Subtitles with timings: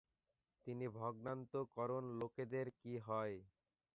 [0.67, 3.37] তিনি "ভগ্নান্তঃকরণ লোকেদের কী হয়?"